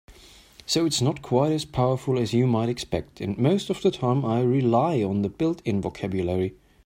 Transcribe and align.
So 0.65 0.83
it's 0.87 0.99
not 0.99 1.21
quite 1.21 1.51
as 1.51 1.63
powerful 1.63 2.17
as 2.17 2.33
you 2.33 2.47
might 2.47 2.69
expect, 2.69 3.21
and 3.21 3.37
most 3.37 3.69
of 3.69 3.83
the 3.83 3.91
time 3.91 4.25
I 4.25 4.41
rely 4.41 5.03
on 5.03 5.21
the 5.21 5.29
built-in 5.29 5.79
vocabulary. 5.79 6.55